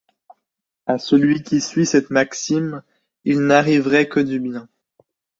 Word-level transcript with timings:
À 0.87 0.97
celui 0.97 1.43
qui 1.43 1.61
suit 1.61 1.85
cette 1.85 2.09
maxime, 2.09 2.81
il 3.23 3.39
n'arriverait 3.41 4.09
que 4.09 4.19
du 4.19 4.39
bien. 4.39 4.67